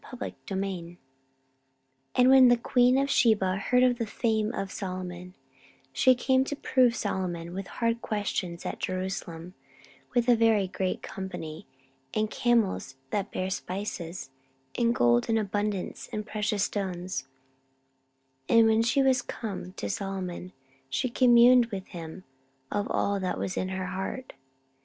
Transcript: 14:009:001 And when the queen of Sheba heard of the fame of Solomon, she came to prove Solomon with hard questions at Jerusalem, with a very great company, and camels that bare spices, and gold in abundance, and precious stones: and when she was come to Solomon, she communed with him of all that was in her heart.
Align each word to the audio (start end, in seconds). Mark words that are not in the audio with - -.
14:009:001 0.03 0.97
And 2.15 2.29
when 2.29 2.47
the 2.47 2.57
queen 2.57 2.97
of 2.97 3.07
Sheba 3.07 3.57
heard 3.57 3.83
of 3.83 3.99
the 3.99 4.07
fame 4.07 4.51
of 4.51 4.71
Solomon, 4.71 5.35
she 5.93 6.15
came 6.15 6.43
to 6.45 6.55
prove 6.55 6.95
Solomon 6.95 7.53
with 7.53 7.67
hard 7.67 8.01
questions 8.01 8.65
at 8.65 8.79
Jerusalem, 8.79 9.53
with 10.15 10.27
a 10.27 10.35
very 10.35 10.67
great 10.67 11.03
company, 11.03 11.67
and 12.15 12.31
camels 12.31 12.95
that 13.11 13.31
bare 13.31 13.51
spices, 13.51 14.31
and 14.75 14.95
gold 14.95 15.29
in 15.29 15.37
abundance, 15.37 16.09
and 16.11 16.25
precious 16.25 16.63
stones: 16.63 17.27
and 18.49 18.65
when 18.65 18.81
she 18.81 19.03
was 19.03 19.21
come 19.21 19.71
to 19.73 19.87
Solomon, 19.87 20.51
she 20.89 21.09
communed 21.11 21.67
with 21.67 21.85
him 21.89 22.23
of 22.71 22.87
all 22.89 23.19
that 23.19 23.37
was 23.37 23.55
in 23.55 23.69
her 23.69 23.85
heart. 23.85 24.33